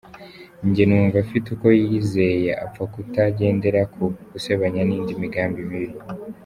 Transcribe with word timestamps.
Njye 0.67 0.83
numva 0.87 1.17
afite 1.25 1.47
uko 1.55 1.67
yiyizeye, 1.77 2.51
apfa 2.65 2.83
kutagendera 2.93 3.81
ku 3.93 4.03
gusebanya 4.31 4.81
n’indi 4.85 5.13
migambi 5.21 5.61
mibi. 5.71 5.97